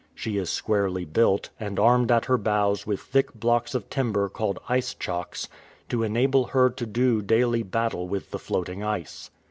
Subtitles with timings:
[0.15, 4.57] She is squarely built, and armed at her bows with thick blocks of timber called
[4.67, 5.47] ice chocks,
[5.89, 9.29] to enable her to do daily battle with the floating ice.